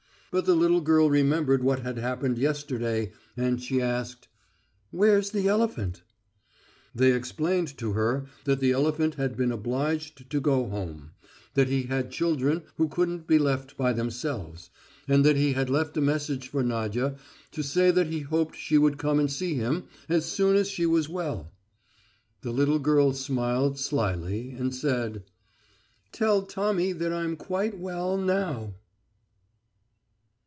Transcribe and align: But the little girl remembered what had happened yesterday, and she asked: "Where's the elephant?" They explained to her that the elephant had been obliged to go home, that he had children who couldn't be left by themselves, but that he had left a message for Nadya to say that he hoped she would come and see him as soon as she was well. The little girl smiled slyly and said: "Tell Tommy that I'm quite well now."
But 0.33 0.45
the 0.45 0.55
little 0.55 0.79
girl 0.79 1.09
remembered 1.09 1.61
what 1.61 1.79
had 1.81 1.97
happened 1.97 2.37
yesterday, 2.37 3.11
and 3.35 3.61
she 3.61 3.81
asked: 3.81 4.29
"Where's 4.89 5.31
the 5.31 5.49
elephant?" 5.49 6.03
They 6.95 7.11
explained 7.11 7.77
to 7.79 7.91
her 7.91 8.27
that 8.45 8.61
the 8.61 8.71
elephant 8.71 9.15
had 9.15 9.35
been 9.35 9.51
obliged 9.51 10.29
to 10.29 10.39
go 10.39 10.69
home, 10.69 11.11
that 11.55 11.67
he 11.67 11.83
had 11.83 12.11
children 12.11 12.63
who 12.77 12.87
couldn't 12.87 13.27
be 13.27 13.37
left 13.39 13.75
by 13.75 13.91
themselves, 13.91 14.69
but 15.05 15.23
that 15.23 15.35
he 15.35 15.51
had 15.51 15.69
left 15.69 15.97
a 15.97 16.01
message 16.01 16.47
for 16.47 16.63
Nadya 16.63 17.17
to 17.51 17.61
say 17.61 17.91
that 17.91 18.07
he 18.07 18.21
hoped 18.21 18.55
she 18.55 18.77
would 18.77 18.97
come 18.97 19.19
and 19.19 19.29
see 19.29 19.55
him 19.55 19.83
as 20.07 20.23
soon 20.25 20.55
as 20.55 20.69
she 20.69 20.85
was 20.85 21.09
well. 21.09 21.51
The 22.39 22.51
little 22.53 22.79
girl 22.79 23.11
smiled 23.11 23.77
slyly 23.77 24.51
and 24.51 24.73
said: 24.73 25.25
"Tell 26.13 26.43
Tommy 26.43 26.93
that 26.93 27.11
I'm 27.11 27.35
quite 27.35 27.77
well 27.77 28.15
now." 28.15 28.75